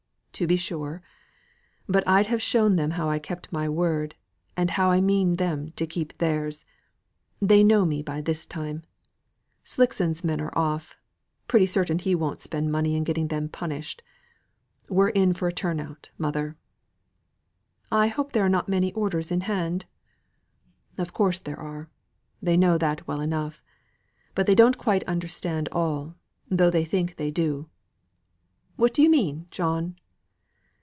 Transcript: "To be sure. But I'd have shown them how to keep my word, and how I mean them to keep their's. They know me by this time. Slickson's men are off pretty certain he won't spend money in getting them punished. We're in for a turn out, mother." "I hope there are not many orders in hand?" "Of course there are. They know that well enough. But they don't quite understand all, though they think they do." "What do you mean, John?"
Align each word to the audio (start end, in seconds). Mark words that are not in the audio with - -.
"To 0.35 0.47
be 0.47 0.55
sure. 0.57 1.03
But 1.87 2.03
I'd 2.07 2.25
have 2.25 2.41
shown 2.41 2.75
them 2.75 2.91
how 2.91 3.11
to 3.11 3.19
keep 3.19 3.51
my 3.51 3.69
word, 3.69 4.15
and 4.57 4.71
how 4.71 4.89
I 4.89 4.99
mean 4.99 5.35
them 5.35 5.71
to 5.75 5.85
keep 5.85 6.17
their's. 6.17 6.65
They 7.39 7.63
know 7.63 7.85
me 7.85 8.01
by 8.01 8.21
this 8.21 8.47
time. 8.47 8.81
Slickson's 9.63 10.23
men 10.23 10.41
are 10.41 10.57
off 10.57 10.97
pretty 11.47 11.67
certain 11.67 11.99
he 11.99 12.15
won't 12.15 12.41
spend 12.41 12.71
money 12.71 12.95
in 12.95 13.03
getting 13.03 13.27
them 13.27 13.49
punished. 13.49 14.01
We're 14.89 15.09
in 15.09 15.33
for 15.33 15.47
a 15.47 15.53
turn 15.53 15.79
out, 15.79 16.09
mother." 16.17 16.57
"I 17.91 18.07
hope 18.07 18.31
there 18.31 18.45
are 18.45 18.49
not 18.49 18.67
many 18.67 18.91
orders 18.93 19.29
in 19.29 19.41
hand?" 19.41 19.85
"Of 20.97 21.13
course 21.13 21.37
there 21.39 21.59
are. 21.59 21.87
They 22.41 22.57
know 22.57 22.79
that 22.79 23.07
well 23.07 23.21
enough. 23.21 23.61
But 24.33 24.47
they 24.47 24.55
don't 24.55 24.79
quite 24.79 25.03
understand 25.03 25.69
all, 25.71 26.15
though 26.49 26.71
they 26.71 26.85
think 26.85 27.17
they 27.17 27.29
do." 27.29 27.69
"What 28.75 28.91
do 28.95 29.03
you 29.03 29.09
mean, 29.11 29.45
John?" 29.51 29.97